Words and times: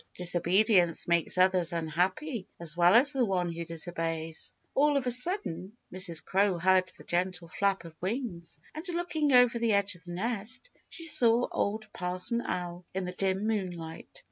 Disobedience 0.17 1.07
makes 1.07 1.37
others 1.37 1.73
unhappy 1.73 2.47
as 2.59 2.75
well 2.75 2.95
as 2.95 3.13
the 3.13 3.23
one 3.23 3.51
who 3.51 3.63
disobeys. 3.63 4.51
All 4.73 4.97
of 4.97 5.05
a 5.05 5.11
sudden 5.11 5.77
Mrs. 5.93 6.25
Crow 6.25 6.57
heard 6.57 6.91
the 6.97 7.03
gentle 7.03 7.47
flap 7.49 7.85
of 7.85 7.93
wings, 8.01 8.57
and 8.73 8.83
looking 8.95 9.31
over 9.31 9.59
the 9.59 9.73
edge 9.73 9.93
of 9.93 10.03
the 10.05 10.13
nest, 10.13 10.71
she 10.89 11.05
saw 11.05 11.47
Old 11.51 11.85
Parson 11.93 12.41
Owl 12.41 12.83
in 12.95 13.05
the 13.05 13.11
dim 13.11 13.45
moonlight. 13.45 14.19